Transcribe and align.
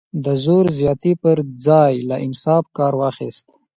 د 0.25 0.27
زور 0.43 0.65
زیاتي 0.79 1.13
پر 1.21 1.37
ځای 1.65 1.93
یې 1.99 2.05
له 2.09 2.15
انصاف 2.25 2.65
کار 2.77 2.93
واخیست. 3.01 3.47